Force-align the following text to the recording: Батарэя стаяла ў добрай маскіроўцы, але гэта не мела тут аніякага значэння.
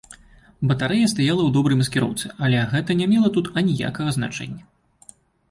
Батарэя 0.69 1.09
стаяла 1.11 1.41
ў 1.45 1.49
добрай 1.57 1.77
маскіроўцы, 1.81 2.25
але 2.47 2.65
гэта 2.73 2.97
не 3.03 3.07
мела 3.13 3.33
тут 3.37 3.53
аніякага 3.63 4.09
значэння. 4.19 4.61